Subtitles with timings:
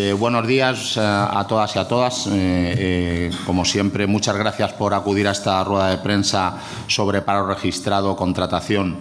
[0.00, 2.28] Eh, buenos días eh, a todas y a todas.
[2.30, 8.14] Eh, como siempre, muchas gracias por acudir a esta rueda de prensa sobre paro registrado,
[8.14, 8.98] contratación,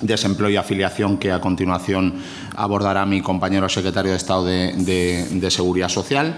[0.00, 2.14] desempleo y afiliación que a continuación
[2.56, 6.36] abordará mi compañero secretario de Estado de Seguridad Social.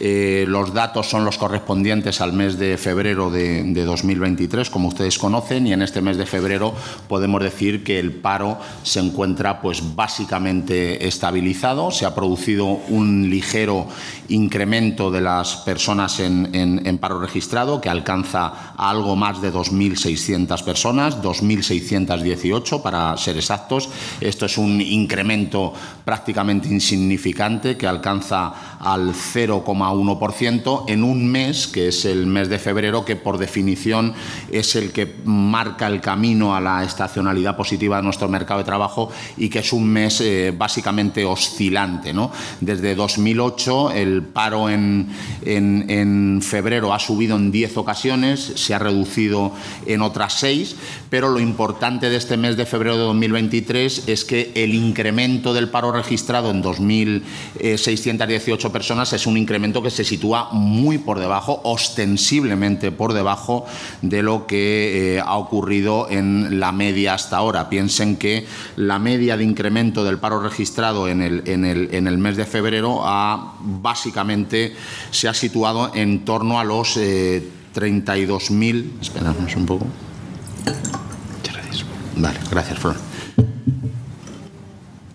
[0.00, 5.66] Eh, los datos son los correspondientes al mes de febrero de, 2023, como ustedes conocen,
[5.66, 6.74] y en este mes de febrero
[7.08, 11.90] podemos decir que el paro se encuentra pues, básicamente estabilizado.
[11.90, 13.86] Se ha producido un ligero
[14.28, 21.22] incremento de las personas en, paro registrado, que alcanza a algo más de 2.600 personas,
[21.22, 23.88] 2.618 para ser exactos.
[24.20, 25.72] Esto es un incremento
[26.08, 32.58] prácticamente insignificante que alcanza al 0,1 1% en un mes, que es el mes de
[32.58, 34.14] febrero, que por definición
[34.50, 39.10] es el que marca el camino a la estacionalidad positiva de nuestro mercado de trabajo
[39.36, 42.14] y que es un mes eh, básicamente oscilante.
[42.60, 45.08] Desde 2008 el paro en,
[45.44, 49.52] en, febrero ha subido en 10 ocasiones, se ha reducido
[49.86, 50.76] en otras 6,
[51.10, 55.68] pero lo importante de este mes de febrero de 2023 es que el incremento del
[55.68, 62.92] paro registrado en 2.618 personas es un incremento que se sitúa muy por debajo, ostensiblemente
[62.92, 63.66] por debajo
[64.02, 67.68] de lo que eh, ha ocurrido en la media hasta ahora.
[67.68, 68.46] Piensen que
[68.76, 72.46] la media de incremento del paro registrado en el, en el, en el mes de
[72.46, 74.74] febrero ha básicamente
[75.10, 78.62] se ha situado en torno a los 32.000.
[78.62, 79.86] Eh, Esperamos un poco.
[82.16, 83.07] Vale, gracias, Flor.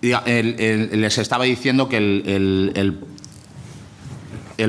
[0.04, 2.98] Les estaba diciendo que el, el el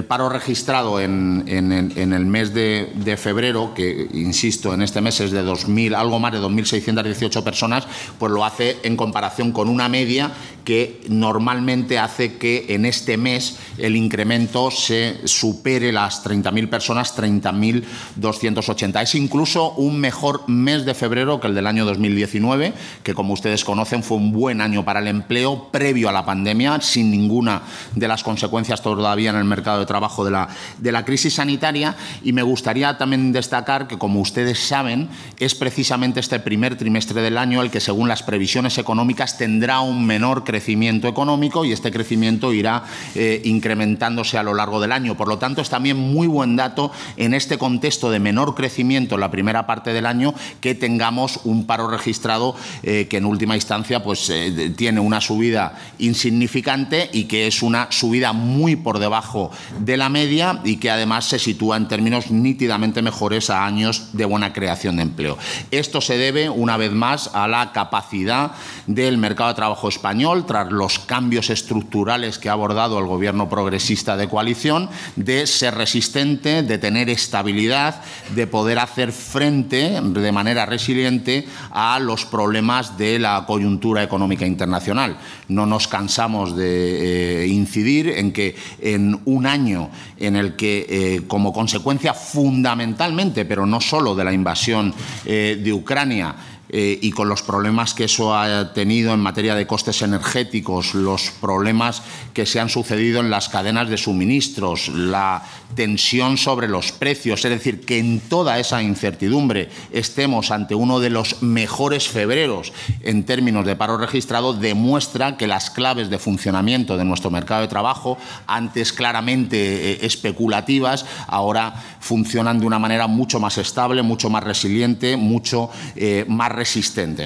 [0.07, 5.95] paro registrado en, el mes de, febrero, que insisto, en este mes es de 2.000,
[5.95, 7.87] algo más de 2.618 personas,
[8.17, 10.31] pues lo hace en comparación con una media
[10.63, 19.03] que normalmente hace que en este mes el incremento se supere las 30.000 personas, 30.280.
[19.03, 22.73] Es incluso un mejor mes de febrero que el del año 2019,
[23.03, 26.81] que como ustedes conocen fue un buen año para el empleo previo a la pandemia,
[26.81, 27.61] sin ninguna
[27.93, 31.95] de las consecuencias todavía en el mercado de trabajo de la, de la crisis sanitaria.
[32.23, 35.09] Y me gustaría también destacar que, como ustedes saben,
[35.39, 40.05] es precisamente este primer trimestre del año el que, según las previsiones económicas, tendrá un
[40.05, 42.83] menor crecimiento económico y este crecimiento irá
[43.15, 45.15] eh, incrementándose a lo largo del año.
[45.15, 49.21] Por lo tanto, es también muy buen dato en este contexto de menor crecimiento en
[49.21, 54.03] la primera parte del año que tengamos un paro registrado eh, que en última instancia
[54.03, 59.97] pues, eh, tiene una subida insignificante y que es una subida muy por debajo de
[59.97, 64.53] la media y que además se sitúa en términos nítidamente mejores a años de buena
[64.53, 65.37] creación de empleo.
[65.71, 68.51] Esto se debe, una vez más, a la capacidad
[68.87, 74.17] del mercado de trabajo español tras los cambios estructurales que ha abordado el gobierno progresista
[74.17, 78.01] de coalición, de ser resistente, de tener estabilidad,
[78.33, 85.17] de poder hacer frente de manera resiliente a los problemas de la coyuntura económica internacional.
[85.47, 91.21] No nos cansamos de eh, incidir en que en un año en el que, eh,
[91.27, 94.93] como consecuencia fundamentalmente, pero no solo de la invasión
[95.25, 96.35] eh, de Ucrania,
[96.77, 101.31] eh, y con los problemas que eso ha tenido en materia de costes energéticos, los
[101.39, 102.01] problemas
[102.33, 105.41] que se han sucedido en las cadenas de suministros, la
[105.73, 111.11] tensión sobre los precios, es decir, que en toda esa incertidumbre estemos ante uno de
[111.11, 117.05] los mejores febreros en términos de paro registrado, demuestra que las claves de funcionamiento de
[117.05, 118.17] nuestro mercado de trabajo,
[118.47, 125.15] antes claramente eh, especulativas, ahora funcionan de una manera mucho más estable, mucho más resiliente,
[125.15, 126.64] mucho eh, más resistente.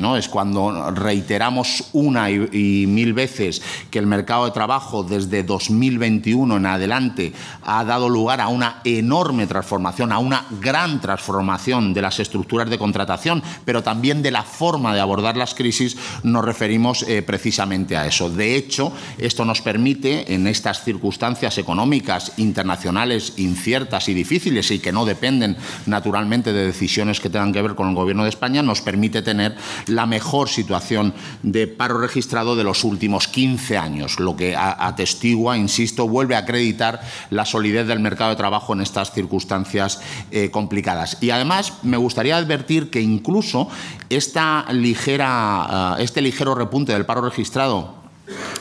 [0.01, 0.18] ¿No?
[0.18, 6.65] Es cuando reiteramos una y, mil veces que el mercado de trabajo desde 2021 en
[6.65, 7.33] adelante
[7.63, 12.77] ha dado lugar a una enorme transformación, a una gran transformación de las estructuras de
[12.77, 18.06] contratación, pero también de la forma de abordar las crisis, nos referimos eh, precisamente a
[18.06, 18.30] eso.
[18.30, 24.92] De hecho, esto nos permite, en estas circunstancias económicas internacionales inciertas y difíciles y que
[24.92, 28.81] no dependen naturalmente de decisiones que tengan que ver con el Gobierno de España, nos
[28.81, 29.56] permite tener
[29.88, 31.13] la mejor situación
[31.44, 37.01] de paro registrado de los últimos 15 años, lo que atestigua, insisto, vuelve a acreditar
[37.30, 40.01] la solidez del mercado de trabajo en estas circunstancias
[40.31, 41.18] eh, complicadas.
[41.21, 43.69] Y además me gustaría advertir que incluso
[44.10, 48.00] esta ligera, eh, este ligero repunte del paro registrado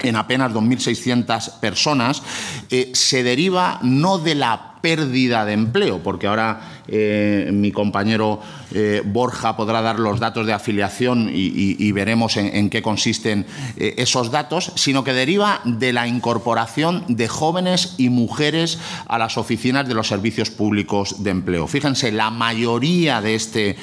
[0.03, 2.23] en apenas 2.600 personas,
[2.71, 8.41] eh, se deriva no de la pérdida de empleo, porque ahora eh, mi compañero
[8.73, 13.47] eh, Borja podrá dar los datos de afiliación y, veremos en, qué consisten
[13.77, 19.37] eh, esos datos, sino que deriva de la incorporación de jóvenes y mujeres a las
[19.37, 21.67] oficinas de los servicios públicos de empleo.
[21.67, 23.77] Fíjense, la mayoría de este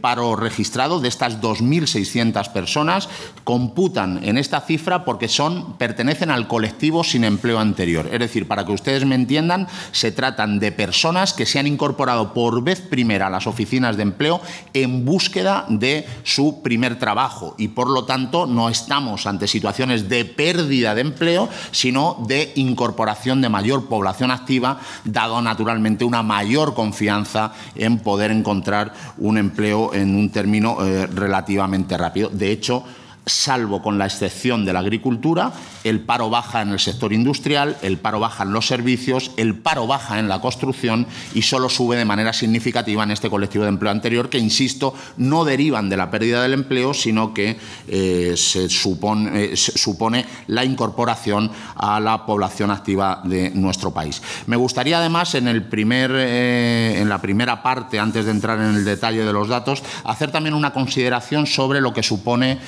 [0.00, 3.08] paro registrado, de estas 2.600 personas,
[3.44, 8.08] computan en esta cifra porque son, pertenecen al colectivo sin empleo anterior.
[8.12, 12.32] Es decir, para que ustedes me entiendan, se tratan de personas que se han incorporado
[12.32, 14.40] por vez primera a las oficinas de empleo
[14.72, 20.24] en búsqueda de su primer trabajo y, por lo tanto, no estamos ante situaciones de
[20.24, 27.52] pérdida de empleo, sino de incorporación de mayor población activa, dado naturalmente una mayor confianza
[27.74, 32.28] en poder encontrar un empleo en un término eh, relativamente rápido.
[32.28, 32.84] De hecho,
[33.26, 35.52] salvo con la excepción de la agricultura,
[35.84, 39.86] el paro baja en el sector industrial, el paro baja en los servicios, el paro
[39.86, 43.90] baja en la construcción y solo sube de manera significativa en este colectivo de empleo
[43.90, 47.58] anterior, que, insisto, no derivan de la pérdida del empleo, sino que
[47.88, 54.22] eh, se, supone, eh, la incorporación a la población activa de nuestro país.
[54.46, 58.76] Me gustaría, además, en, el primer, eh, en la primera parte, antes de entrar en
[58.76, 62.58] el detalle de los datos, hacer también una consideración sobre lo que supone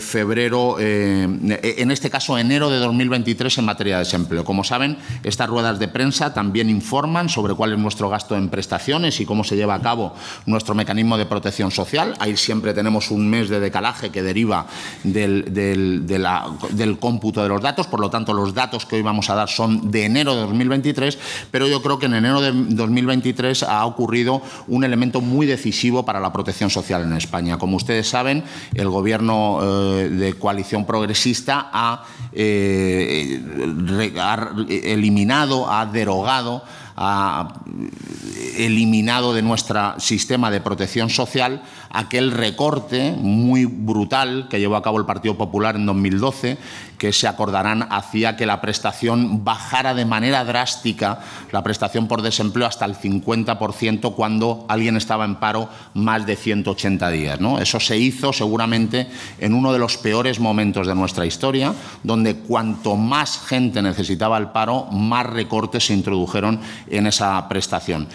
[0.00, 0.76] febrero,
[1.62, 4.44] eh, en este caso enero de 2023 en materia de desempleo.
[4.44, 9.20] Como saben, estas ruedas de prensa también informan sobre cuál es nuestro gasto en prestaciones
[9.20, 10.16] y cómo se lleva a cabo
[10.46, 12.14] nuestro mecanismo de protección social.
[12.18, 14.66] Ahí siempre tenemos un mes de decalaje que deriva
[15.04, 19.36] del, del cómputo de los datos, por lo tanto los datos que hoy vamos a
[19.36, 21.18] dar son de enero de 2023,
[21.52, 26.18] pero yo creo que en enero de 2023 ha ocurrido un elemento muy decisivo para
[26.18, 27.58] la protección social en España.
[27.58, 28.42] Como ustedes saben,
[28.74, 32.02] el Gobierno eh, de coalición progresista ha,
[32.42, 33.38] eh,
[34.82, 36.64] eliminado, ha derogado,
[36.96, 37.52] ha
[38.56, 44.98] eliminado de nuestro sistema de protección social aquel recorte muy brutal que llevó a cabo
[44.98, 46.56] el Partido Popular en 2012,
[47.00, 51.20] que se acordarán hacía que la prestación bajara de manera drástica,
[51.50, 57.10] la prestación por desempleo hasta el 50% cuando alguien estaba en paro más de 180
[57.10, 57.40] días.
[57.40, 57.58] ¿no?
[57.58, 59.06] Eso se hizo seguramente
[59.38, 64.48] en uno de los peores momentos de nuestra historia, donde cuanto más gente necesitaba el
[64.48, 66.60] paro, más recortes se introdujeron
[66.90, 68.08] en esa prestación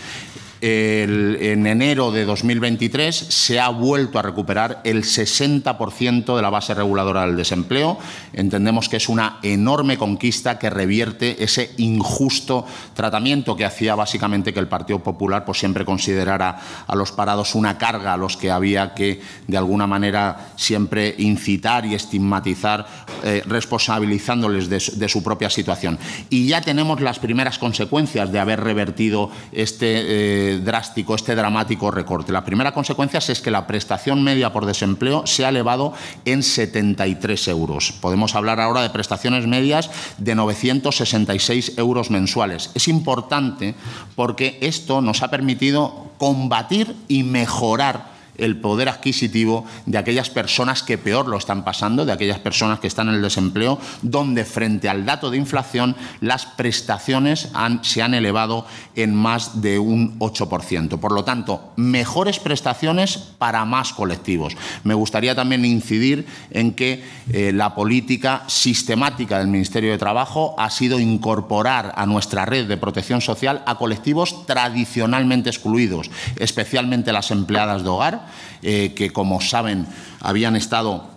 [0.61, 7.25] en enero de 2023 se ha vuelto a recuperar el 60% de la base reguladora
[7.25, 7.97] del desempleo.
[8.33, 14.59] Entendemos que es una enorme conquista que revierte ese injusto tratamiento que hacía básicamente que
[14.59, 18.93] el Partido Popular pues, siempre considerara a los parados una carga a los que había
[18.93, 22.85] que, de alguna manera, siempre incitar y estigmatizar,
[23.23, 25.99] eh, responsabilizándoles de, su propia situación.
[26.29, 29.85] Y ya tenemos las primeras consecuencias de haber revertido este.
[29.85, 32.31] Eh, drástico, este dramático recorte.
[32.31, 35.93] La primera consecuencia es que la prestación media por desempleo se ha elevado
[36.25, 37.91] en 73 euros.
[37.91, 42.71] Podemos hablar ahora de prestaciones medias de 966 euros mensuales.
[42.73, 43.75] Es importante
[44.15, 50.97] porque esto nos ha permitido combatir y mejorar el poder adquisitivo de aquellas personas que
[50.97, 55.05] peor lo están pasando, de aquellas personas que están en el desempleo, donde frente al
[55.05, 57.49] dato de inflación las prestaciones
[57.81, 58.65] se han elevado
[58.95, 60.99] en más de un 8%.
[60.99, 64.55] Por lo tanto, mejores prestaciones para más colectivos.
[64.83, 70.69] Me gustaría también incidir en que eh, la política sistemática del Ministerio de Trabajo ha
[70.69, 77.83] sido incorporar a nuestra red de protección social a colectivos tradicionalmente excluidos, especialmente las empleadas
[77.83, 78.24] de hogar,
[78.61, 79.87] eh, que, como saben,
[80.21, 81.15] habían estado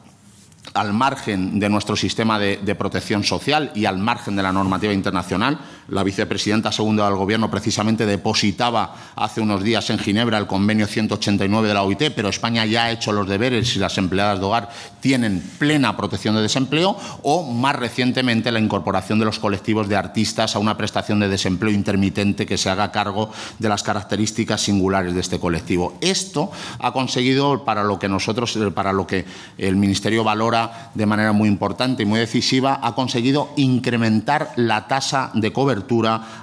[0.75, 5.59] al margen de nuestro sistema de, protección social y al margen de la normativa internacional.
[5.89, 11.67] La vicepresidenta segunda del Gobierno precisamente depositaba hace unos días en Ginebra el convenio 189
[11.67, 14.69] de la OIT, pero España ya ha hecho los deberes y las empleadas de hogar
[15.01, 20.57] tienen plena protección de desempleo o, más recientemente, la incorporación de los colectivos de artistas
[20.57, 25.21] a una prestación de desempleo intermitente que se haga cargo de las características singulares de
[25.21, 25.97] este colectivo.
[26.03, 29.25] Esto ha conseguido, para lo que nosotros, para lo que
[29.57, 35.31] el Ministerio valora de manera muy importante y muy decisiva, ha conseguido incrementar la tasa
[35.33, 35.78] de cobertura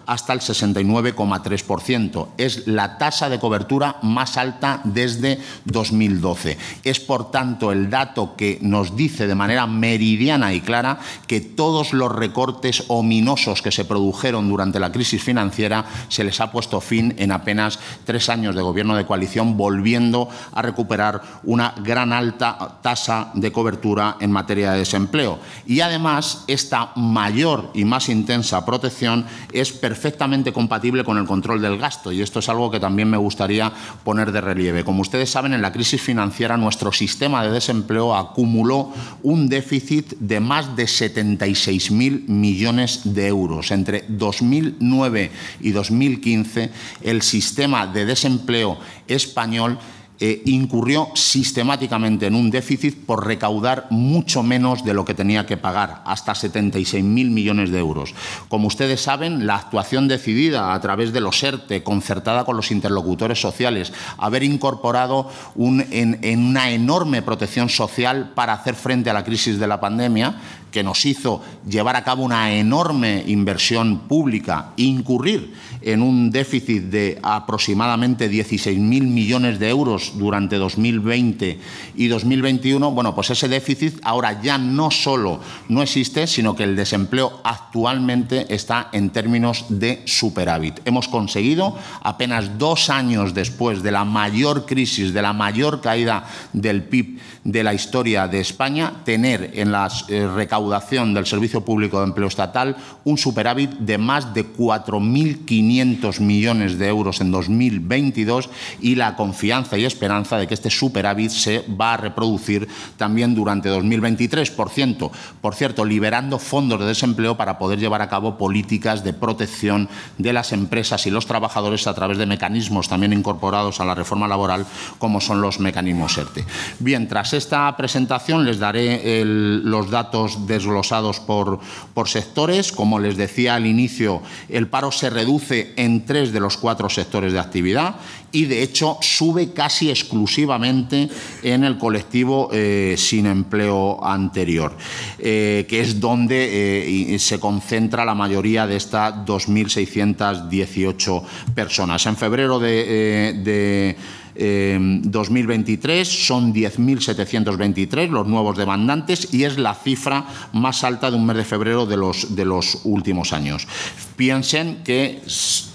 [0.06, 2.28] hasta el 69,3%.
[2.38, 6.58] Es la tasa de cobertura más alta desde 2012.
[6.84, 11.94] Es, por tanto, el dato que nos dice de manera meridiana y clara que todos
[11.94, 17.16] los recortes ominosos que se produjeron durante la crisis financiera se les ha puesto fin
[17.18, 23.32] en apenas tres años de gobierno de coalición, volviendo a recuperar una gran alta tasa
[23.34, 25.40] de cobertura en materia de desempleo.
[25.66, 31.78] Y además, esta mayor y más intensa protección es perfectamente compatible con el control del
[31.78, 33.72] gasto y esto es algo que también me gustaría
[34.04, 34.84] poner de relieve.
[34.84, 38.92] Como ustedes saben, en la crisis financiera nuestro sistema de desempleo acumuló
[39.24, 43.72] un déficit de más de 76.000 millones de euros.
[43.72, 48.78] Entre 2009 y 2015, el sistema de desempleo
[49.08, 49.78] español
[50.20, 55.58] eh, incurrió sistemáticamente en un déficit por recaudar mucho menos de lo que tenía que
[55.58, 58.16] pagar, hasta 76.000 millones de euros.
[58.48, 63.42] Como ustedes saben, la actuación decidida a través de los ERTE, concertada con los interlocutores
[63.42, 69.68] sociales, haber incorporado en una enorme protección social para hacer frente a la crisis de
[69.68, 70.36] la pandemia,
[70.76, 77.18] que nos hizo llevar a cabo una enorme inversión pública, incurrir en un déficit de
[77.24, 81.60] aproximadamente 16.000 millones de euros durante 2020
[81.96, 85.40] y 2021, bueno, pues ese déficit ahora ya no solo
[85.70, 90.82] no existe, sino que el desempleo actualmente está en términos de superávit.
[90.84, 96.84] Hemos conseguido, apenas dos años después de la mayor crisis, de la mayor caída del
[96.84, 100.28] PIB de la historia de España, tener en la eh,
[100.70, 107.22] del Servicio Público de Empleo Estatal un superávit de más de 4.500 millones de euros
[107.22, 108.50] en 2022
[108.82, 112.68] y la confianza y esperanza de que este superávit se va a reproducir
[112.98, 114.52] también durante 2023.
[114.52, 119.14] Por cierto, por cierto, liberando fondos de desempleo para poder llevar a cabo políticas de
[119.14, 123.96] protección de las empresas y los trabajadores a través de mecanismos también incorporados a la
[123.96, 124.66] reforma laboral,
[124.98, 126.46] como son los mecanismos ERTE.
[126.80, 131.60] Bien, tras esta presentación les daré los datos desglosados por,
[131.94, 132.72] por sectores.
[132.72, 137.34] Como les decía al inicio, el paro se reduce en tres de los cuatro sectores
[137.34, 137.96] de actividad
[138.32, 141.10] y, de hecho, sube casi exclusivamente
[141.42, 144.76] en el colectivo eh, sin empleo anterior,
[145.20, 151.24] eh, que es donde eh, se concentra la mayoría de estas 2.618
[151.56, 152.06] personas.
[152.06, 153.96] En febrero de
[154.38, 161.26] 2023 em, son 10.723 los nuevos demandantes y es la cifra más alta de un
[161.26, 163.68] mes de febrero de los, de los últimos años.
[164.16, 165.22] Piensen que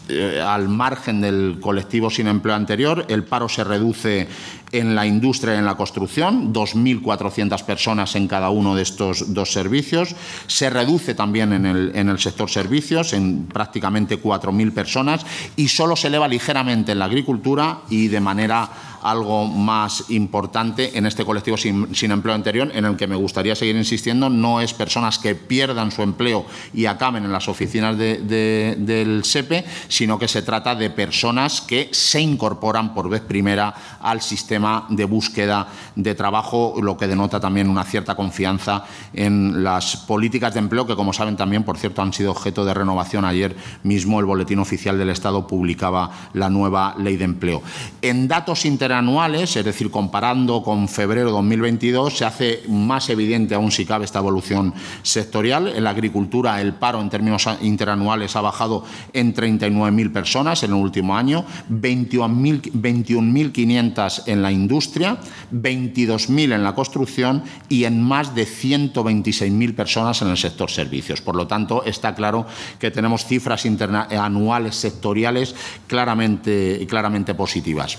[0.08, 4.28] eh, al margen del colectivo sin empleo anterior, el paro se reduce
[4.72, 9.52] en la industria y en la construcción, 2.400 personas en cada uno de estos dos
[9.52, 10.14] servicios.
[10.46, 11.66] Se reduce también en
[12.08, 17.80] el, sector servicios, en prácticamente 4.000 personas, y solo se eleva ligeramente en la agricultura
[17.88, 18.70] y de manera
[19.02, 23.76] algo más importante en este colectivo sin, empleo anterior, en el que me gustaría seguir
[23.76, 29.64] insistiendo, no es personas que pierdan su empleo y acaben en las oficinas del SEPE,
[29.88, 35.04] sino que se trata de personas que se incorporan por vez primera al sistema de
[35.04, 40.86] búsqueda de trabajo, lo que denota también una cierta confianza en las políticas de empleo,
[40.86, 43.24] que como saben también, por cierto, han sido objeto de renovación.
[43.24, 47.62] Ayer mismo el Boletín Oficial del Estado publicaba la nueva ley de empleo.
[48.02, 53.84] En datos anuales, es decir, comparando con febrero 2022, se hace más evidente aún si
[53.84, 55.68] cabe esta evolución sectorial.
[55.68, 60.76] En la agricultura el paro en términos interanuales ha bajado en 39.000 personas en el
[60.76, 65.19] último año, 21.500 en la industria,
[65.52, 71.21] 22.000 en la construcción y en más de 126.000 personas en el sector servicios.
[71.21, 72.47] Por lo tanto, está claro
[72.78, 75.54] que tenemos cifras anuales sectoriales
[75.87, 77.99] claramente, claramente positivas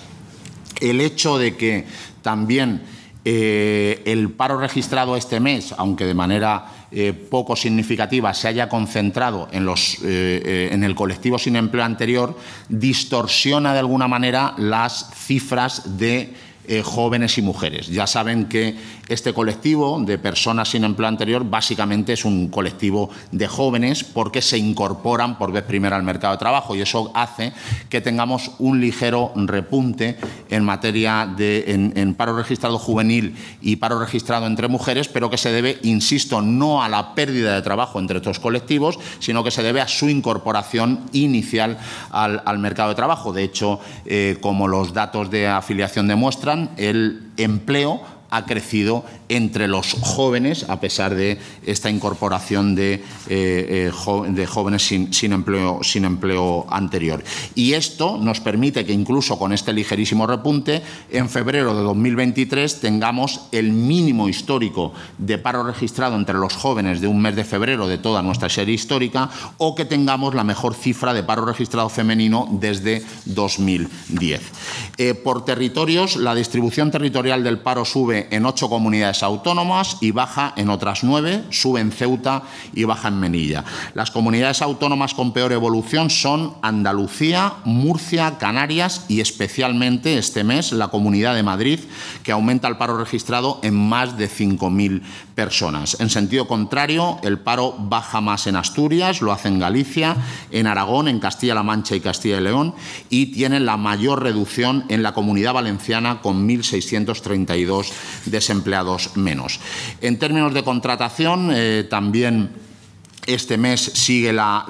[0.82, 1.86] el hecho de que
[2.22, 2.82] también
[3.24, 9.48] eh, el paro registrado este mes, aunque de manera eh, poco significativa, se haya concentrado
[9.52, 15.98] en, los, eh, en el colectivo sin empleo anterior, distorsiona de alguna manera las cifras
[15.98, 16.34] de
[16.84, 17.88] jóvenes y mujeres.
[17.88, 18.76] Ya saben que
[19.10, 24.58] este colectivo de personas sin empleo anterior básicamente es un colectivo de jóvenes porque se
[24.58, 27.52] incorporan por vez primera al mercado de trabajo y eso hace
[27.90, 30.18] que tengamos un ligero repunte
[30.50, 35.52] en materia de en, paro registrado juvenil y paro registrado entre mujeres, pero que se
[35.52, 39.82] debe, insisto, no a la pérdida de trabajo entre estos colectivos, sino que se debe
[39.82, 41.78] a su incorporación inicial
[42.12, 43.34] al, mercado de trabajo.
[43.34, 48.02] De hecho, eh, como los datos de afiliación demuestran, el empleo
[48.32, 55.14] ha crecido entre los jóvenes, a pesar de esta incorporación de, eh, eh, jóvenes sin,
[55.14, 57.24] sin, empleo, sin empleo anterior.
[57.56, 63.42] Y esto nos permite que incluso con este ligerísimo repunte, en febrero de 2023 tengamos
[63.52, 67.98] el mínimo histórico de paro registrado entre los jóvenes de un mes de febrero de
[67.98, 73.04] toda nuestra serie histórica o que tengamos la mejor cifra de paro registrado femenino desde
[73.26, 74.42] 2010.
[74.98, 80.54] Eh, por territorios, la distribución territorial del paro sube en ocho comunidades autónomas y baja
[80.56, 83.64] en otras nueve, sube en Ceuta y baja en Menilla.
[83.94, 90.90] Las comunidades autónomas con peor evolución son Andalucía, Murcia, Canarias y especialmente este mes la
[90.90, 91.80] Comunidad de Madrid,
[92.24, 95.02] que aumenta el paro registrado en más de 5.000
[95.36, 95.98] personas.
[96.00, 100.16] En sentido contrario, el paro baja más en Asturias, lo hace en Galicia,
[100.52, 102.76] en Aragón, en Castilla-La Mancha y Castilla y León
[103.10, 107.92] y tiene la mayor reducción en la Comunidad Valenciana con 1.632
[108.26, 109.60] desempleados menos.
[110.02, 112.52] En términos de contratación, eh, también
[113.26, 114.66] este mes sigue la,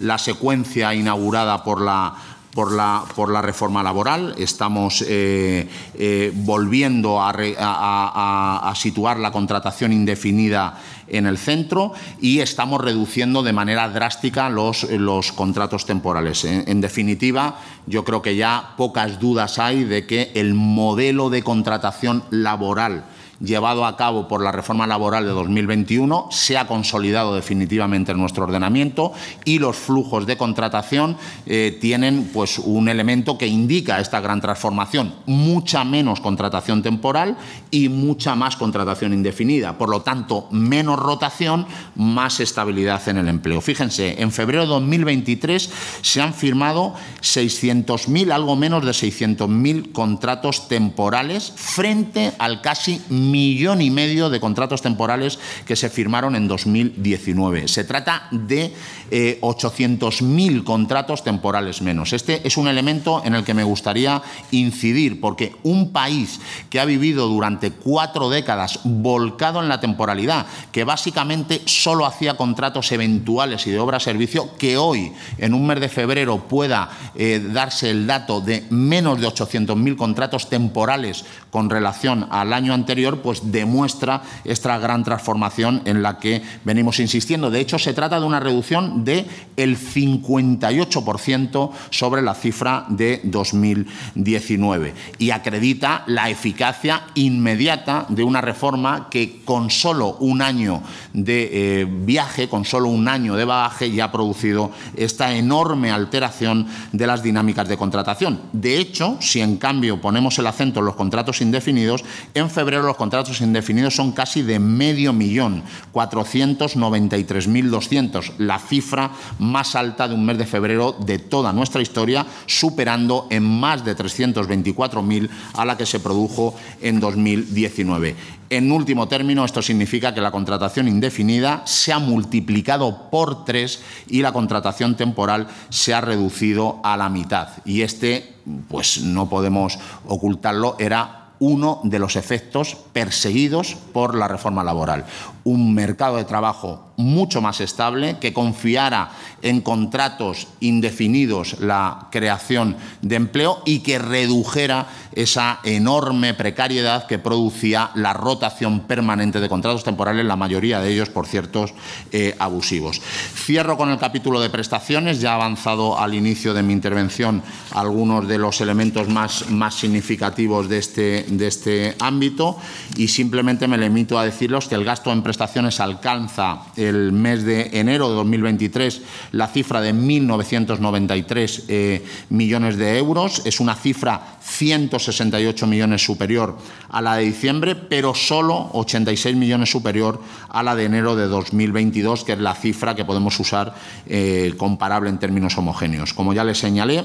[0.00, 2.14] la secuencia inaugurada por la
[2.54, 4.34] por la, por la reforma laboral.
[4.38, 13.42] Estamos eh, eh, volviendo a, situar la contratación indefinida en el centro y estamos reduciendo
[13.42, 16.44] de manera drástica los, los contratos temporales.
[16.44, 22.24] en, definitiva, yo creo que ya pocas dudas hay de que el modelo de contratación
[22.30, 23.04] laboral
[23.44, 28.44] llevado a cabo por la reforma laboral de 2021 se ha consolidado definitivamente en nuestro
[28.44, 29.12] ordenamiento
[29.44, 35.14] y los flujos de contratación eh, tienen pues, un elemento que indica esta gran transformación,
[35.26, 37.36] mucha menos contratación temporal
[37.70, 39.78] y mucha más contratación indefinida.
[39.78, 43.60] Por lo tanto, menos rotación, más estabilidad en el empleo.
[43.60, 45.70] Fíjense, en febrero de 2023
[46.00, 53.00] se han firmado 600.000, algo menos de 600.000 contratos temporales frente al casi
[53.34, 57.66] millón y medio de contratos temporales que se firmaron en 2019.
[57.66, 58.72] Se trata de
[59.10, 62.12] 800.000 eh, contratos temporales menos.
[62.12, 64.22] Este es un elemento en el que me gustaría
[64.52, 66.38] incidir, porque un país
[66.70, 72.92] que ha vivido durante cuatro décadas volcado en la temporalidad, que básicamente solo hacía contratos
[72.92, 78.06] eventuales y de obra-servicio, que hoy, en un mes de febrero, pueda eh, darse el
[78.06, 84.76] dato de menos de 800.000 contratos temporales con relación al año anterior, pues demuestra esta
[84.78, 87.48] gran transformación en la que venimos insistiendo.
[87.48, 94.94] De hecho, se trata de una reducción del el 58% sobre la cifra de 2019
[95.20, 101.86] y acredita la eficacia inmediata de una reforma que con solo un año de eh,
[101.88, 107.22] viaje, con solo un año de bagaje, ya ha producido esta enorme alteración de las
[107.22, 108.40] dinámicas de contratación.
[108.52, 112.02] De hecho, si en cambio ponemos el acento en los contratos indefinidos,
[112.34, 120.08] en febrero los contratos indefinidos son casi de medio millón, 493.200, la cifra más alta
[120.08, 125.64] de un mes de febrero de toda nuestra historia, superando en más de 324.000 a
[125.64, 128.16] la que se produjo en 2019.
[128.50, 134.22] En último término, esto significa que la contratación indefinida se ha multiplicado por tres y
[134.22, 137.48] la contratación temporal se ha reducido a la mitad.
[137.64, 138.34] Y este,
[138.68, 145.04] pues no podemos ocultarlo, era uno de los efectos perseguidos por la reforma laboral.
[145.44, 149.10] Un mercado de trabajo mucho más estable, que confiara
[149.42, 157.90] en contratos indefinidos la creación de empleo y que redujera esa enorme precariedad que producía
[157.94, 161.74] la rotación permanente de contratos temporales, la mayoría de ellos, por ciertos,
[162.12, 163.00] eh, abusivos.
[163.34, 167.42] Cierro con el capítulo de prestaciones, ya ha avanzado al inicio de mi intervención
[167.72, 172.56] algunos de los elementos más, más significativos de este, de este ámbito
[172.96, 177.70] y simplemente me limito a deciros que el gasto en prestaciones alcanza el mes de
[177.72, 183.42] enero de 2023 la cifra de 1.993 eh, millones de euros.
[183.44, 186.56] Es una cifra 168 millones superior
[186.88, 192.24] a la de diciembre, pero solo 86 millones superior a la de enero de 2022,
[192.24, 193.74] que es la cifra que podemos usar
[194.06, 196.12] eh, comparable en términos homogéneos.
[196.14, 197.04] Como ya les señalé,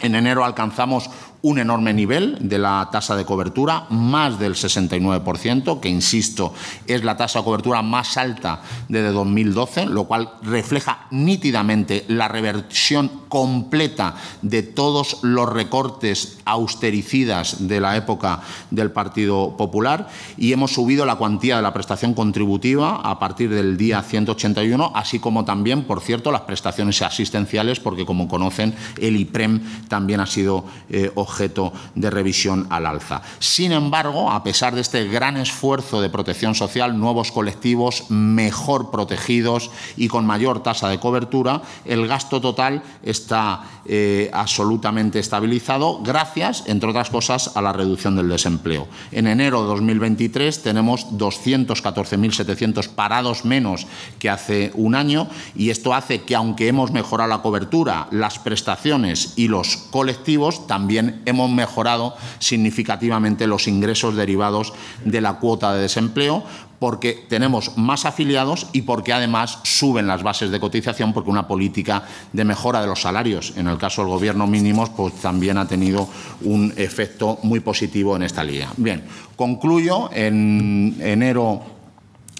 [0.00, 1.10] en enero alcanzamos
[1.42, 6.52] un enorme nivel de la tasa de cobertura, más del 69%, que insisto,
[6.86, 13.10] es la tasa de cobertura más alta desde 2012, lo cual refleja nítidamente la reversión
[13.28, 20.08] completa de todos los recortes austericidas de la época del Partido Popular.
[20.36, 25.18] Y hemos subido la cuantía de la prestación contributiva a partir del día 181, así
[25.18, 30.64] como también, por cierto, las prestaciones asistenciales, porque como conocen, el IPREM también ha sido
[30.88, 33.20] eh, objeto de revisión al alza.
[33.38, 39.70] Sin embargo, a pesar de este gran esfuerzo de protección social, nuevos colectivos mejor protegidos
[39.96, 46.90] y con mayor tasa de cobertura, el gasto total está eh, absolutamente estabilizado gracias, entre
[46.90, 48.88] otras cosas, a la reducción del desempleo.
[49.12, 53.86] En enero de 2023 tenemos 214.700 parados menos
[54.18, 59.34] que hace un año y esto hace que, aunque hemos mejorado la cobertura, las prestaciones
[59.36, 64.72] y los colectivos, también hemos mejorado significativamente los ingresos derivados
[65.04, 66.44] de la cuota de desempleo,
[66.78, 72.04] porque tenemos más afiliados y porque además suben las bases de cotización porque una política
[72.32, 76.08] de mejora de los salarios, en el caso del Gobierno mínimos, pues también ha tenido
[76.42, 78.70] un efecto muy positivo en esta línea.
[78.76, 79.04] Bien,
[79.36, 81.77] concluyo en enero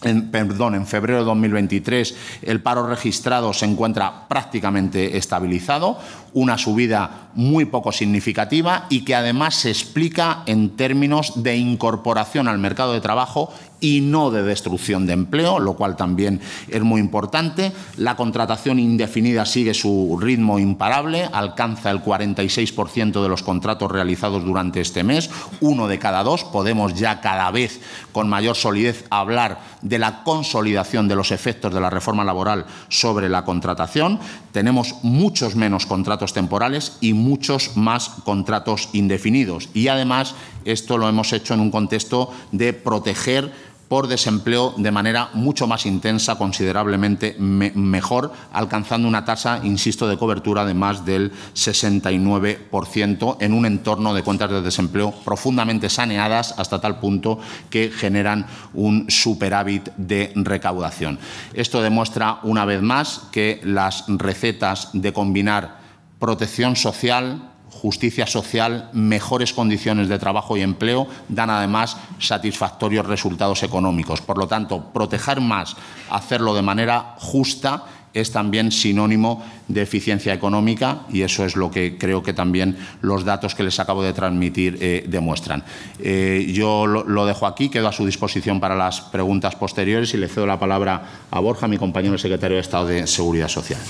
[0.03, 5.99] en, perdón, en febrero de 2023 el paro registrado se encuentra prácticamente estabilizado,
[6.35, 12.59] una subida muy poco significativa y que además se explica en términos de incorporación al
[12.59, 17.73] mercado de trabajo y no de destrucción de empleo, lo cual también es muy importante.
[17.97, 24.81] La contratación indefinida sigue su ritmo imparable, alcanza el 46% de los contratos realizados durante
[24.81, 26.45] este mes, uno de cada dos.
[26.45, 27.81] Podemos ya cada vez
[28.13, 33.29] con mayor solidez hablar de la consolidación de los efectos de la reforma laboral sobre
[33.29, 34.19] la contratación.
[34.53, 39.69] Tenemos muchos menos contratos temporales y muchos más contratos indefinidos.
[39.75, 43.53] Y además esto lo hemos hecho en un contexto de proteger
[43.89, 50.65] por desempleo de manera mucho más intensa, considerablemente mejor, alcanzando una tasa, insisto, de cobertura
[50.65, 57.01] de más del 69% en un entorno de cuentas de desempleo profundamente saneadas hasta tal
[57.01, 57.39] punto
[57.71, 61.19] que generan un superávit de recaudación.
[61.55, 65.79] Esto demuestra una vez más que las recetas de combinar
[66.19, 67.48] protección social,
[67.81, 74.21] justicia social, mejores condiciones de trabajo y empleo, dan además satisfactorios resultados económicos.
[74.21, 75.77] Por lo tanto, proteger más,
[76.11, 81.99] hacerlo de manera justa, es también sinónimo de eficiencia económica y eso es lo que
[81.99, 85.63] creo que también los datos que les acabo de transmitir eh, demuestran.
[86.01, 90.17] Eh, yo lo, lo, dejo aquí, quedo a su disposición para las preguntas posteriores y
[90.17, 93.81] le cedo la palabra a Borja, mi compañero secretario de Estado de Seguridad Social.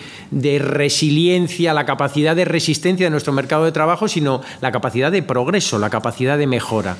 [0.58, 5.78] resiliencia, la capacidad de resistencia de nuestro mercado de trabajo, sino la capacidad de progreso,
[5.78, 6.96] la capacidad de mejora.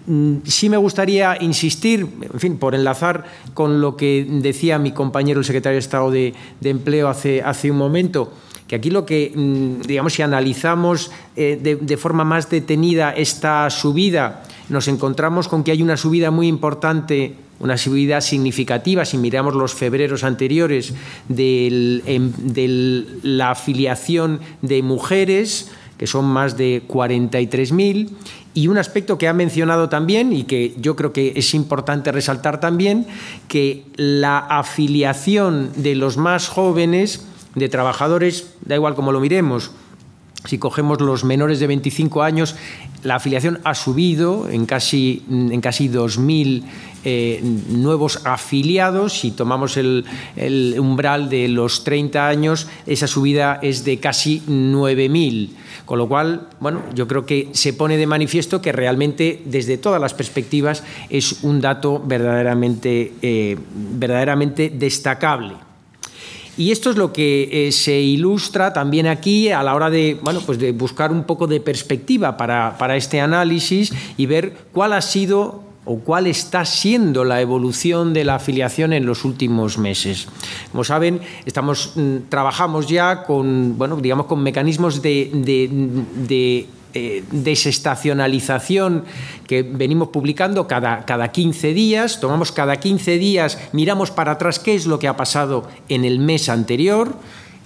[0.06, 3.24] mm, sí me gustaría insistir, en fin, por enlazar
[3.56, 7.78] con lo que decía mi compañero el secretario de Estado de, Empleo hace, hace un
[7.78, 8.32] momento,
[8.68, 14.44] que aquí lo que, mm, digamos, si analizamos eh, de, forma más detenida esta subida,
[14.70, 19.74] nos encontramos con que hay una subida muy importante, una subida significativa, si miramos los
[19.74, 20.94] febreros anteriores,
[21.30, 22.32] de em,
[23.24, 28.10] la afiliación de mujeres, que son más de 43.000,
[28.54, 32.60] y un aspecto que ha mencionado también y que yo creo que es importante resaltar
[32.60, 33.06] también,
[33.48, 39.72] que la afiliación de los más jóvenes de trabajadores, da igual como lo miremos,
[40.46, 42.56] si cogemos los menores de 25 años,
[43.04, 46.64] la afiliación ha subido en casi, en casi 2.000
[47.04, 49.20] eh, nuevos afiliados.
[49.20, 50.06] Si tomamos el,
[50.80, 55.50] umbral de los 30 años, esa subida es de casi 9.000.
[55.86, 60.02] Con lo cual, bueno, yo creo que se pone de manifiesto que realmente, desde todas
[60.02, 65.67] las perspectivas, es un dato verdaderamente, eh, verdaderamente destacable.
[66.58, 70.42] Y esto es lo que eh, se ilustra también aquí a la hora de, bueno,
[70.46, 75.64] pues de buscar un poco de perspectiva para, este análisis y ver cuál ha sido
[75.86, 80.28] o cuál está siendo la evolución de la afiliación en los últimos meses.
[80.72, 89.06] Como saben, estamos, mm, trabajamos ya con, bueno, digamos, con mecanismos de eh, desestacionalización
[89.48, 94.76] que venimos publicando cada, cada 15 días, tomamos cada 15 días, miramos para atrás qué
[94.76, 97.16] es lo que ha pasado en el mes anterior,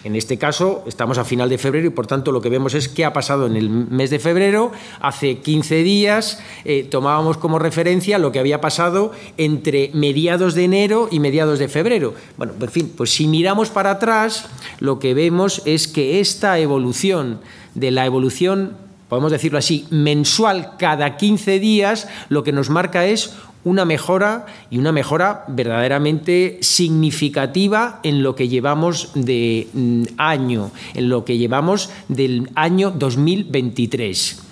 [0.04, 2.88] en este caso, estamos a final de febrero y por tanto lo que vemos es
[2.88, 4.72] qué ha pasado en el mes de febrero.
[5.00, 11.08] Hace 15 días eh, tomábamos como referencia lo que había pasado entre mediados de enero
[11.12, 12.16] y mediados de febrero.
[12.38, 14.48] Bueno, en fin, pues si miramos para atrás,
[14.80, 17.40] lo que vemos es que esta evolución
[17.76, 18.78] de la evolución
[19.12, 24.78] podemos decirlo así, mensual cada 15 días, lo que nos marca es una mejora y
[24.78, 31.90] una mejora verdaderamente significativa en lo que llevamos de mm, año, en lo que llevamos
[32.08, 34.44] del año 2023.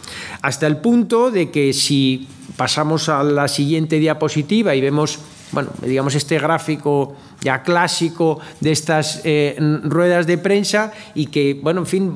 [0.41, 5.19] Hasta el punto de que si pasamos a la siguiente diapositiva y vemos
[5.51, 11.81] bueno, digamos, este gráfico ya clásico de estas eh, ruedas de prensa y que, bueno,
[11.81, 12.13] en fin,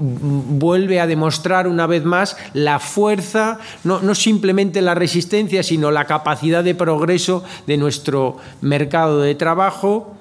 [0.60, 6.06] vuelve a demostrar una vez más la fuerza, no, no simplemente la resistencia, sino la
[6.06, 10.16] capacidad de progreso de nuestro mercado de trabajo.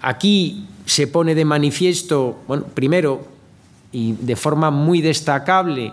[0.00, 3.26] Aquí se pone de manifiesto, bueno, primero,
[3.92, 5.92] y de forma muy destacable,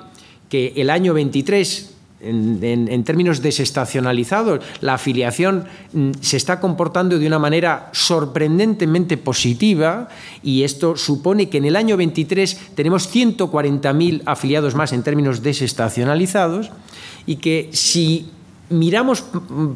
[0.49, 7.39] que el año 23 en, términos desestacionalizados, la afiliación mm, se está comportando de una
[7.39, 10.09] manera sorprendentemente positiva
[10.41, 16.71] y esto supone que en el año 23 tenemos 140.000 afiliados más en términos desestacionalizados
[17.25, 18.31] y que si
[18.69, 19.23] miramos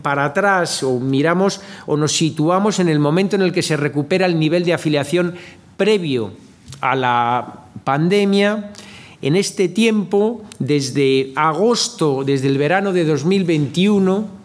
[0.02, 4.26] para atrás o miramos o nos situamos en el momento en el que se recupera
[4.26, 5.36] el nivel de afiliación
[5.78, 6.34] previo
[6.82, 8.72] a la pandemia,
[9.22, 14.41] en este tiempo, desde agosto, desde el verano de 2021,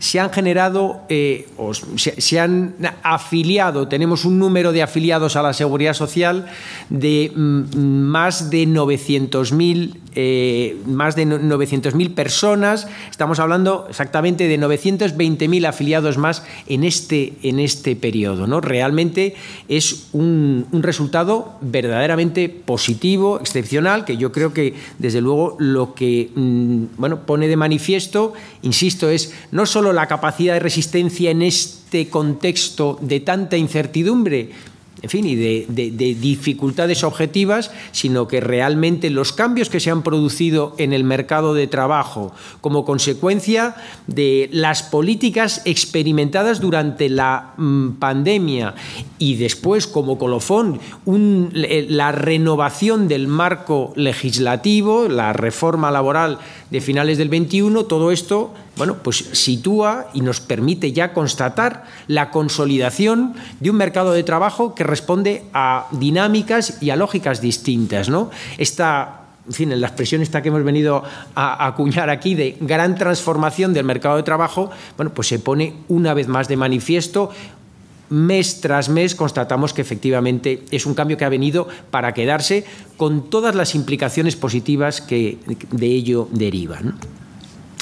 [0.00, 5.52] se han generado eh, o se, han afiliado, tenemos un número de afiliados a la
[5.52, 6.46] seguridad social
[6.88, 15.68] de mm, más de 900.000 eh, más de 900.000 personas, estamos hablando exactamente de 920.000
[15.68, 18.48] afiliados más en este, en este periodo.
[18.48, 18.60] ¿no?
[18.60, 19.36] Realmente
[19.68, 26.30] es un, un, resultado verdaderamente positivo, excepcional, que yo creo que desde luego lo que
[26.34, 28.32] mm, bueno, pone de manifiesto,
[28.62, 34.50] insisto, es no solo la capacidad de resistencia en este contexto de tanta incertidumbre,
[35.02, 35.66] en fin, y de,
[36.20, 41.66] dificultades objetivas, sino que realmente los cambios que se han producido en el mercado de
[41.66, 43.76] trabajo como consecuencia
[44.06, 48.74] de las políticas experimentadas durante la mm, pandemia
[49.18, 56.38] y después como colofón la renovación del marco legislativo, la reforma laboral
[56.70, 62.30] de finales del 21, todo esto bueno, pues sitúa y nos permite ya constatar la
[62.30, 68.08] consolidación de un mercado de trabajo que responde a dinámicas y a lógicas distintas.
[68.08, 68.30] ¿no?
[68.56, 72.94] Esta en fin, en la expresión esta que hemos venido a, acuñar aquí de gran
[72.94, 77.32] transformación del mercado de trabajo, bueno, pues se pone una vez más de manifiesto.
[78.08, 82.64] Mes tras mes constatamos que efectivamente es un cambio que ha venido para quedarse
[82.96, 85.36] con todas las implicaciones positivas que
[85.70, 86.94] de ello derivan.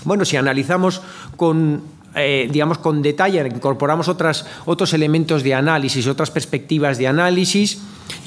[0.04, 1.02] Bueno, si analizamos
[1.36, 1.82] con
[2.14, 7.78] eh, digamos, con detalle, incorporamos otros elementos de análisis, otras perspectivas de análisis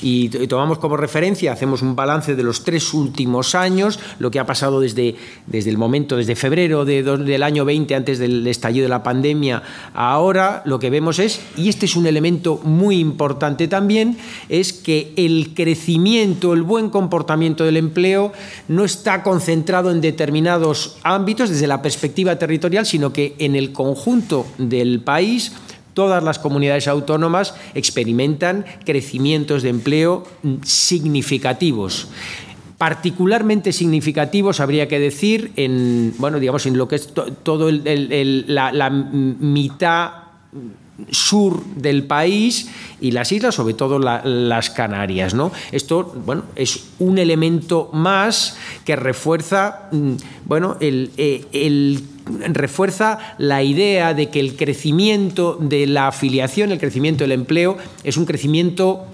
[0.02, 4.46] y, tomamos como referencia, hacemos un balance de los tres últimos años, lo que ha
[4.46, 5.15] pasado desde,
[5.48, 9.63] desde el momento, desde febrero del año 20, antes del estallido de la pandemia,
[9.94, 14.17] ahora, lo que vemos es, y este es un elemento muy importante también,
[14.50, 18.32] es que el crecimiento, el buen comportamiento del empleo
[18.67, 24.46] no está concentrado en determinados ámbitos desde la perspectiva territorial, sino que en el conjunto
[24.58, 25.52] del país
[26.02, 30.24] todas las comunidades autónomas experimentan crecimientos de empleo
[30.64, 32.08] significativos.
[32.80, 40.12] Particularmente significativos, habría que decir, en, bueno, digamos, en lo que es todo la, mitad
[41.10, 45.34] sur del país y las islas, sobre todo las Canarias.
[45.34, 45.52] ¿no?
[45.72, 50.14] Esto bueno, es un elemento más que refuerza mm,
[50.46, 52.04] bueno, eh, el,
[52.54, 58.18] refuerza la idea de que el crecimiento de la afiliación, el crecimiento del empleo, es
[58.18, 59.06] un crecimiento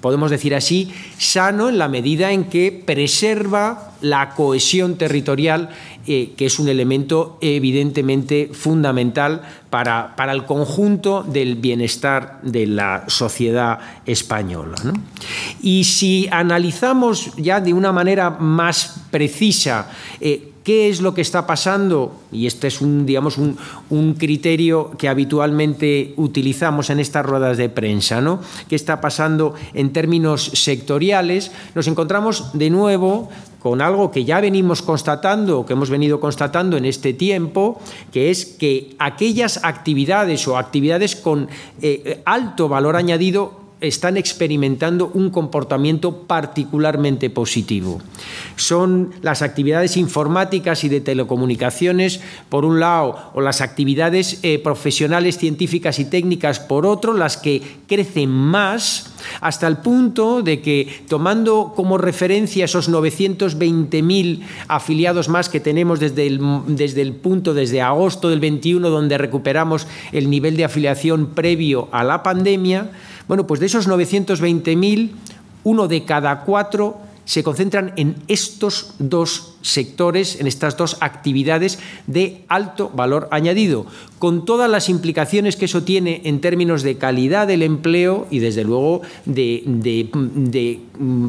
[0.00, 5.70] podemos decir así, sano en la medida en que preserva la cohesión territorial,
[6.06, 13.04] eh, que es un elemento evidentemente fundamental para, para, el conjunto del bienestar de la
[13.08, 14.76] sociedad española.
[15.60, 21.46] Y si analizamos ya de una manera más precisa eh, ¿Qué es lo que está
[21.46, 22.14] pasando?
[22.30, 28.20] Y este es un, digamos, un, criterio que habitualmente utilizamos en estas ruedas de prensa.
[28.20, 28.40] ¿no?
[28.68, 31.50] ¿Qué está pasando en términos sectoriales?
[31.74, 36.84] Nos encontramos de nuevo con algo que ya venimos constatando, que hemos venido constatando en
[36.84, 37.80] este tiempo,
[38.12, 41.48] que es que aquellas actividades o actividades con
[41.80, 48.00] eh, alto valor añadido están experimentando un comportamiento particularmente positivo.
[48.56, 55.38] Son las actividades informáticas y de telecomunicaciones, por un lado, o las actividades eh, profesionales,
[55.38, 61.72] científicas y técnicas, por otro, las que crecen más, hasta el punto de que, tomando
[61.74, 68.28] como referencia esos 920.000 afiliados más que tenemos desde el, desde el punto, desde agosto
[68.28, 72.90] del 21, donde recuperamos el nivel de afiliación previo a la pandemia,
[73.28, 75.10] bueno, pues de esos 920.000,
[75.64, 76.98] uno de cada cuatro
[77.30, 81.78] se concentran en estos dos sectores, en estas dos actividades
[82.08, 83.86] de alto valor añadido,
[84.18, 88.64] con todas las implicaciones que eso tiene en términos de calidad del empleo y desde
[88.64, 89.62] luego de,
[90.12, 91.28] mm,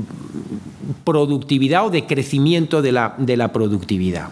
[1.03, 4.29] productividad o de crecimiento de la, de la productividad.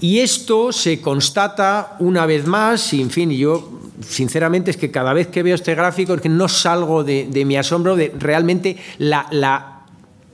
[0.00, 5.12] Y esto se constata una vez más, y en fin, yo sinceramente es que cada
[5.12, 9.72] vez que veo este gráfico es que no salgo de, mi asombro de realmente la,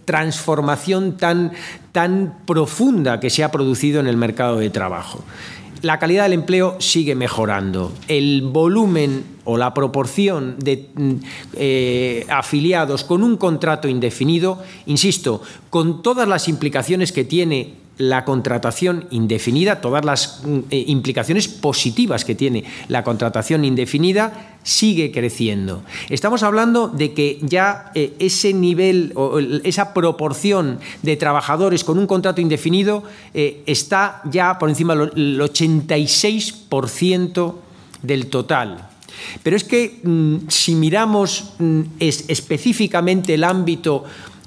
[0.05, 1.53] transformación tan,
[1.93, 5.23] tan profunda que se ha producido en el mercado de trabajo.
[5.81, 7.93] La calidad del empleo sigue mejorando.
[8.09, 10.89] El volumen o la proporción de
[11.55, 19.07] eh, afiliados con un contrato indefinido, insisto, con todas las implicaciones que tiene la contratación
[19.11, 25.85] indefinida, todas las mm, eh, implicaciones positivas que tiene la contratación indefinida, sigue creciendo.
[26.09, 32.09] Estamos hablando de que ya eh, ese nivel o esa proporción de trabajadores con un
[32.09, 37.55] contrato indefinido eh, está ya por encima del 86%
[38.03, 38.89] del total.
[39.45, 44.03] Pero es que mm, si miramos mm, específicamente el ámbito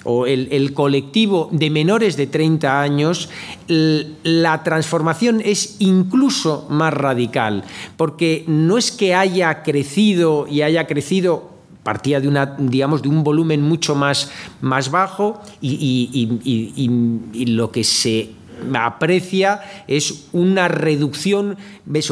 [0.05, 3.29] o el, colectivo de menores de 30 años,
[3.67, 7.63] la transformación es incluso más radical,
[7.97, 12.27] porque no es que haya crecido y haya crecido partía de
[13.03, 18.31] de un volumen mucho más, más bajo y lo que se
[18.73, 21.57] aprecia es una reducción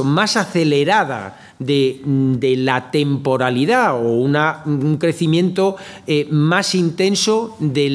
[0.03, 5.75] más acelerada de, la temporalidad o un crecimiento
[6.07, 7.89] eh, más intenso de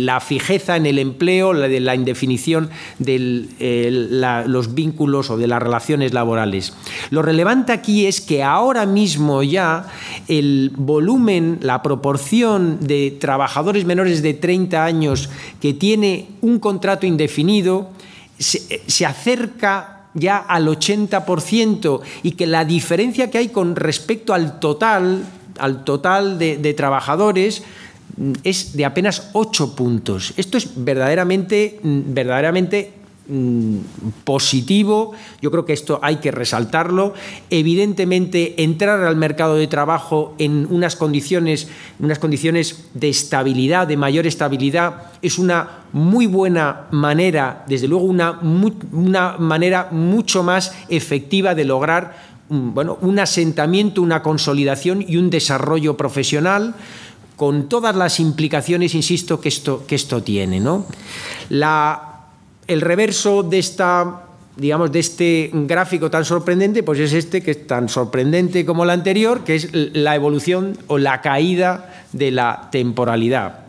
[0.00, 6.12] la, fijeza en el empleo, de la indefinición de los vínculos o de las relaciones
[6.12, 6.74] laborales.
[7.10, 9.86] Lo relevante aquí es que ahora mismo ya
[10.28, 15.30] el volumen, la proporción de trabajadores menores de 30 años
[15.60, 17.90] que tiene un contrato indefinido
[18.38, 24.58] se, se acerca ya al 80% y que la diferencia que hay con respecto al
[24.60, 25.24] total,
[25.58, 27.62] al total de, trabajadores
[28.16, 30.34] mm, es de apenas 8 puntos.
[30.36, 32.99] Esto es verdaderamente, mm, verdaderamente
[34.24, 35.12] positivo.
[35.40, 37.14] Yo creo que esto hay que resaltarlo.
[37.50, 44.26] Evidentemente, entrar al mercado de trabajo en unas condiciones, unas condiciones de estabilidad, de mayor
[44.26, 48.38] estabilidad, es una muy buena manera, desde luego una,
[48.92, 52.16] una manera mucho más efectiva de lograr
[52.48, 56.74] mm, bueno, un asentamiento, una consolidación y un desarrollo profesional
[57.36, 60.60] con todas las implicaciones, insisto, que esto, que esto tiene.
[60.60, 60.84] ¿no?
[61.48, 62.09] La
[62.70, 67.66] el reverso de esta digamos, de este gráfico tan sorprendente, pues es este que es
[67.66, 73.60] tan sorprendente como el anterior, que es la evolución o la caída de la temporalidad,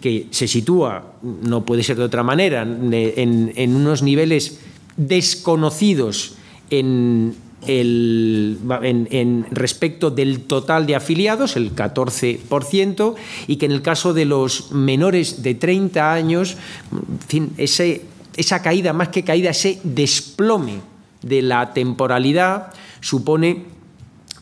[0.00, 4.58] que se sitúa, no puede ser de otra manera, en, unos niveles
[4.96, 6.34] desconocidos
[6.70, 7.36] en,
[9.52, 13.14] respecto del total de afiliados, el 14%,
[13.46, 16.56] y que en el caso de los menores de 30 años,
[16.90, 20.80] en fin, ese esa caída, más que caída, ese desplome
[21.22, 23.64] de la temporalidad supone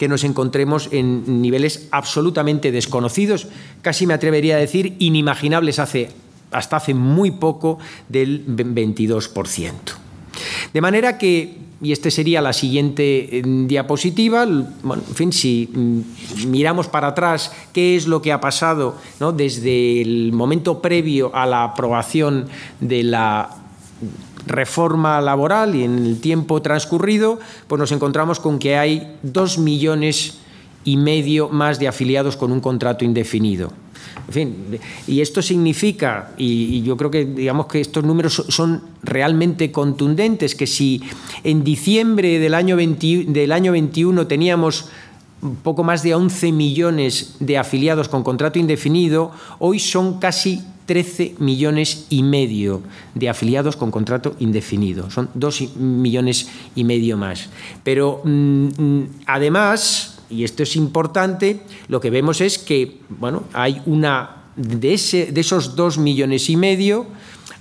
[0.01, 3.49] que nos encontremos en niveles absolutamente desconocidos,
[3.83, 6.09] casi me atrevería a decir inimaginables hace,
[6.53, 7.79] hasta hace muy poco
[8.09, 9.73] del 22%.
[10.73, 16.89] De manera que, y esta sería la siguiente eh, diapositiva, en fin, si mm, miramos
[16.89, 18.97] para atrás qué es lo que ha pasado
[19.37, 22.49] desde el momento previo a la aprobación
[22.81, 23.60] de la
[24.47, 27.39] reforma laboral y en el tiempo transcurrido,
[27.69, 30.39] pues nos encontramos con que hay dos millones
[30.85, 33.73] y medio más de afiliados con un contrato indefinido.
[34.29, 34.57] En fin,
[35.07, 40.67] y esto significa, y, yo creo que digamos que estos números son realmente contundentes, que
[40.67, 41.03] si
[41.43, 44.89] en diciembre del año, del año 21 teníamos
[45.63, 52.07] poco más de 11 millones de afiliados con contrato indefinido, hoy son casi 13 millones
[52.11, 52.83] y medio
[53.15, 55.09] de afiliados con contrato indefinido.
[55.11, 57.49] Son 2 millones y medio más.
[57.85, 63.81] Pero mm, mm, además, y esto es importante, lo que vemos es que bueno, hay
[63.87, 67.07] una de, esos 2 millones y medio,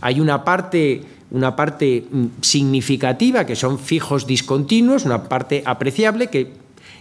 [0.01, 6.51] hay una parte una parte mm, significativa, que son fijos discontinuos, una parte apreciable que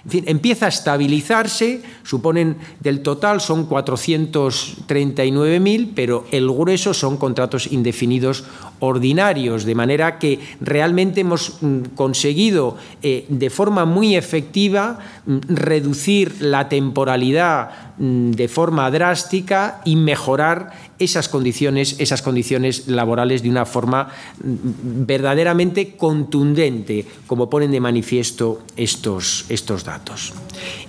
[0.09, 7.71] en fin, empieza a estabilizarse, suponen del total son 439.000, pero el grueso son contratos
[7.71, 8.45] indefinidos
[8.81, 16.41] ordinarios, de manera que realmente hemos mm, conseguido eh, de forma muy efectiva mm, reducir
[16.41, 23.67] la temporalidad mm, de forma drástica y mejorar esas condiciones, esas condiciones laborales de una
[23.67, 24.09] forma
[24.41, 29.98] verdaderamente contundente, como ponen de manifiesto estos, estos datos.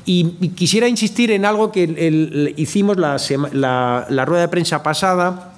[0.05, 5.53] Y quisiera insistir en algo que hicimos la, la rueda de prensa pasada,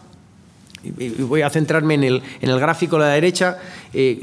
[1.20, 3.58] voy a centrarme en el, gráfico de la derecha,
[3.94, 4.20] eh,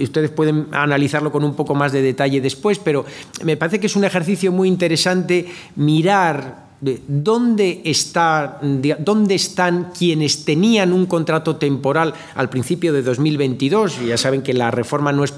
[0.00, 3.04] ustedes pueden analizarlo con un poco más de detalle después, pero
[3.44, 5.46] me parece que es un ejercicio muy interesante
[5.76, 6.71] mirar
[7.06, 8.60] dónde, está,
[8.98, 14.04] dónde están quienes tenían un contrato temporal al principio de 2022.
[14.06, 15.32] Ya saben que la reforma no es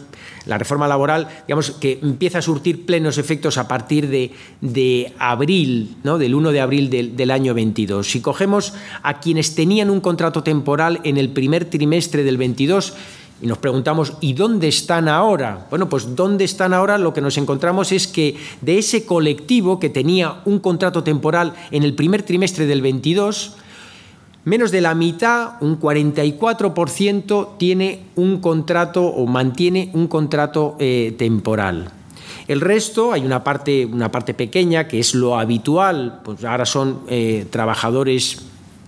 [0.47, 6.19] la reforma laboral, digamos, que empieza a surtir plenos efectos a partir de, abril, ¿no?
[6.19, 8.07] del 1 de abril del, del, año 22.
[8.07, 12.95] Si cogemos a quienes tenían un contrato temporal en el primer trimestre del 22,
[13.43, 15.67] y nos preguntamos, ¿y dónde están ahora?
[15.71, 19.91] Bueno, pues dónde están ahora lo que nos encontramos es que de ese colectivo que
[19.91, 23.57] tenía un contrato temporal en el primer trimestre del 22,
[24.45, 31.91] Menos de la mitad, un 44%, tiene un contrato o mantiene un contrato eh, temporal.
[32.47, 37.01] El resto, hay una parte, una parte pequeña que es lo habitual, pues ahora son
[37.09, 38.43] eh, trabajadores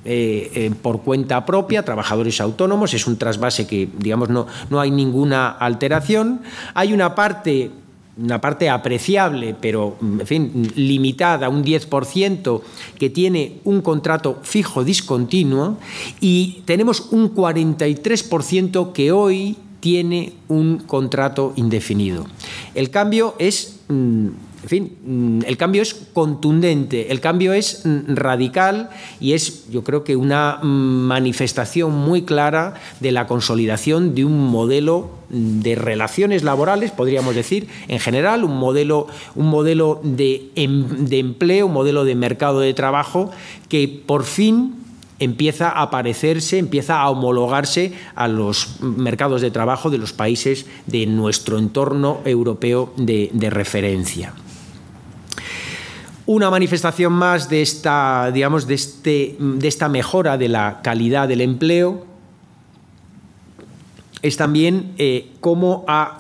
[0.07, 5.49] eh, por cuenta propia, trabajadores autónomos, es un trasvase que, digamos, no, no hay ninguna
[5.51, 6.41] alteración.
[6.75, 7.71] Hay una parte
[8.19, 12.63] una parte apreciable, pero en fin, limitada, un 10%,
[12.99, 15.77] que tiene un contrato fijo discontinuo,
[16.21, 22.27] y tenemos un 43% que hoy tiene un contrato indefinido.
[22.75, 24.29] El cambio es mm,
[24.67, 28.91] en fin, mm, el cambio es contundente, el cambio es mm, radical
[29.21, 34.49] y es, yo creo que una mm, manifestación muy clara de la consolidación de un
[34.49, 39.07] modelo de relaciones laborales, podríamos decir, en general, un modelo,
[39.37, 43.31] un modelo de, em, de empleo, un modelo de mercado de trabajo
[43.69, 44.75] que por fin
[45.21, 51.07] empieza a parecerse, empieza a homologarse a los mercados de trabajo de los países de
[51.07, 54.35] nuestro entorno europeo de referencia.
[56.27, 61.41] Una manifestación más de esta, digamos, de, este, de esta mejora de la calidad del
[61.41, 62.05] empleo
[64.23, 66.19] es también eh, cómo, ha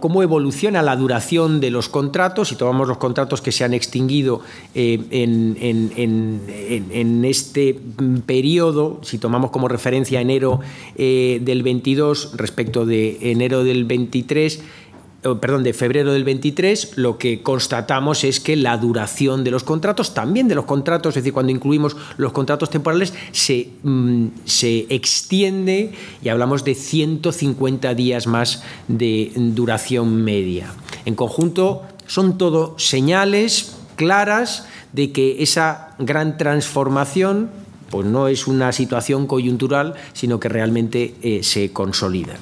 [0.00, 2.48] cómo, evoluciona la duración de los contratos.
[2.48, 4.42] Si tomamos los contratos que se han extinguido
[4.74, 7.78] eh, en, en, este
[8.26, 10.60] periodo, si tomamos como referencia enero
[10.96, 14.62] eh, del 22 respecto de enero del 23,
[15.22, 20.14] perdón, de febrero del 23, lo que constatamos es que la duración de los contratos,
[20.14, 25.92] también de los contratos, es decir, cuando incluimos los contratos temporales, se, mm, se extiende
[26.22, 30.72] y hablamos de 150 días más de duración media.
[31.04, 37.50] En conjunto, son todo señales claras de que esa gran transformación
[37.90, 42.36] pues no es una situación coyuntural, sino que realmente eh, se consolida.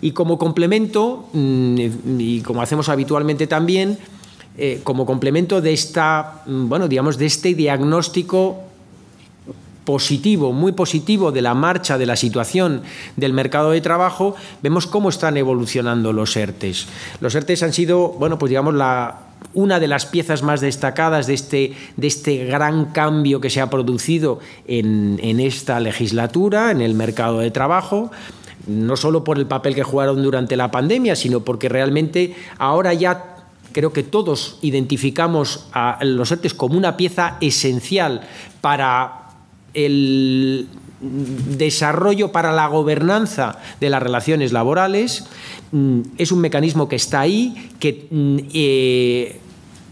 [0.00, 1.78] Y como complemento, mm,
[2.18, 3.98] y como hacemos habitualmente también,
[4.58, 8.58] eh, como complemento de esta, mm, bueno, digamos, de este diagnóstico
[9.84, 12.82] positivo, muy positivo de la marcha de la situación
[13.16, 16.86] del mercado de trabajo, vemos cómo están evolucionando los ERTES.
[17.20, 19.20] Los ERTES han sido, bueno, pues digamos, la,
[19.54, 23.70] una de las piezas más destacadas de este, de este gran cambio que se ha
[23.70, 28.10] producido en, en esta legislatura, en el mercado de trabajo
[28.66, 33.36] no solo por el papel que jugaron durante la pandemia, sino porque realmente ahora ya
[33.72, 38.22] creo que todos identificamos a los ERTES como una pieza esencial
[38.60, 39.28] para
[39.74, 40.68] el
[41.00, 45.24] desarrollo para la gobernanza de las relaciones laborales.
[45.72, 49.40] Mm, es un mecanismo que está ahí, que mm, eh,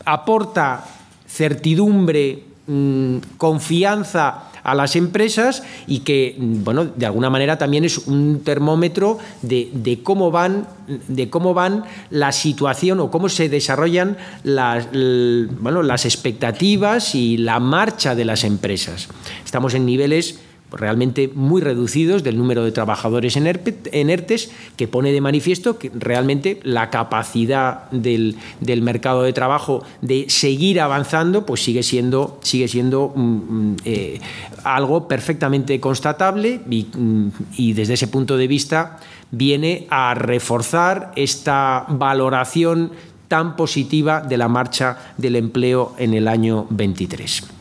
[0.05, 0.85] aporta
[1.27, 8.41] certidumbre, mm, confianza a las empresas y que, bueno, de alguna manera también es un
[8.45, 10.67] termómetro de, cómo van
[11.09, 17.61] de cómo van la situación o cómo se desarrollan las, bueno, las expectativas y la
[17.61, 19.09] marcha de las empresas.
[19.45, 20.41] Estamos en niveles
[20.73, 26.61] realmente muy reducidos del número de trabajadores en ERTES, que pone de manifiesto que realmente
[26.63, 28.37] la capacidad del,
[28.83, 34.21] mercado de trabajo de seguir avanzando pues sigue siendo, sigue siendo mm, mm, eh,
[34.65, 38.99] algo perfectamente constatable mm, y desde ese punto de vista
[39.31, 42.93] viene a reforzar esta valoración
[43.29, 47.58] tan positiva de la marcha del empleo en el año 23.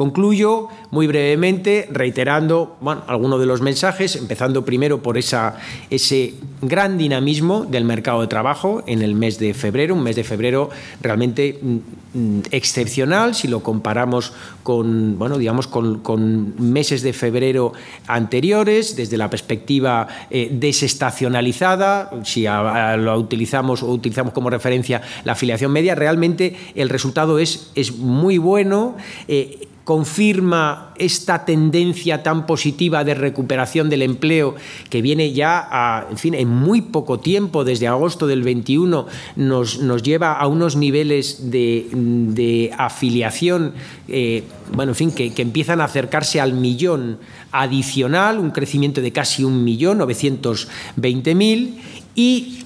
[0.00, 7.84] Concluyo muy brevemente reiterando algunos de los mensajes, empezando primero por ese gran dinamismo del
[7.84, 10.70] mercado de trabajo en el mes de febrero, un mes de febrero
[11.02, 14.32] realmente mm, mm, excepcional si lo comparamos
[14.62, 17.74] con, bueno, digamos, con, meses de febrero
[18.06, 25.72] anteriores, desde la perspectiva eh, desestacionalizada, si lo utilizamos o utilizamos como referencia la afiliación
[25.72, 28.96] media, realmente el resultado es, es muy bueno.
[29.28, 34.54] Eh, confirma esta tendencia tan positiva de recuperación del empleo
[34.88, 40.02] que viene ya en fin, en muy poco tiempo, desde agosto del 21, nos, nos
[40.04, 43.72] lleva a unos niveles de, afiliación,
[44.06, 47.18] eh, bueno, en fin, que, empiezan a acercarse al millón
[47.50, 51.74] adicional, un crecimiento de casi un millón, 920.000,
[52.14, 52.58] y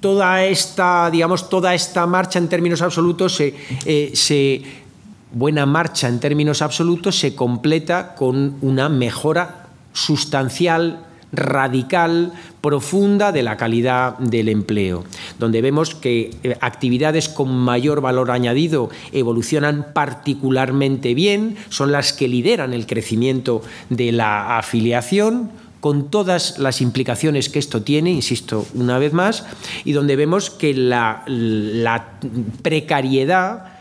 [0.00, 3.54] toda esta, digamos, toda esta marcha en términos absolutos se,
[3.86, 4.81] eh, se
[5.32, 13.56] buena marcha en términos absolutos se completa con una mejora sustancial radical, profunda de la
[13.56, 15.04] calidad del empleo,
[15.38, 22.28] donde vemos que eh, actividades con mayor valor añadido evolucionan particularmente bien, son las que
[22.28, 28.98] lideran el crecimiento de la afiliación, con todas las implicaciones que esto tiene, insisto una
[28.98, 29.44] vez más,
[29.84, 32.20] y donde vemos que la, la
[32.62, 33.71] precariedad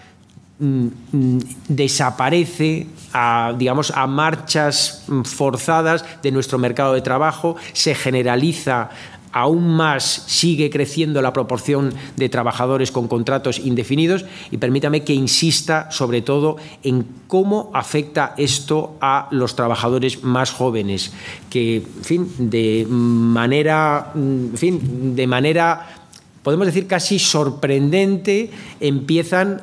[1.68, 8.90] desaparece a, digamos, a marchas forzadas de nuestro mercado de trabajo, se generaliza
[9.32, 15.90] aún más sigue creciendo la proporción de trabajadores con contratos indefinidos y permítame que insista
[15.92, 21.14] sobre todo en cómo afecta esto a los trabajadores más jóvenes
[21.50, 26.01] que en fin de manera en fin de manera
[26.44, 29.62] podemos decir casi sorprendente, empiezan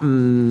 [0.00, 0.50] mm,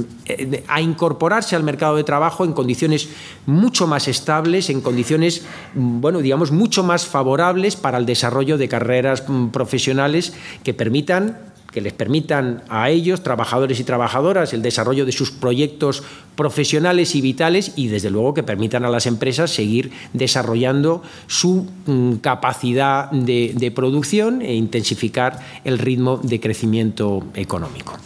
[0.68, 3.10] a, incorporarse al mercado de trabajo en condiciones
[3.46, 5.44] mucho más estables, en condiciones,
[5.74, 11.82] bueno, digamos, mucho más favorables para el desarrollo de carreras mm, profesionales que permitan que
[11.82, 16.04] les permitan a ellos, trabajadores y trabajadoras, el desarrollo de sus proyectos
[16.36, 22.16] profesionales y vitales y, desde luego, que permitan a las empresas seguir desarrollando su mm,
[22.16, 27.98] capacidad de, producción e intensificar el ritmo de crecimiento económico.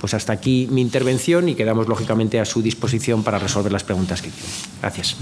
[0.00, 4.22] Pues hasta aquí mi intervención y quedamos, lógicamente, a su disposición para resolver las preguntas
[4.22, 4.52] que quieran.
[4.80, 5.16] Gracias.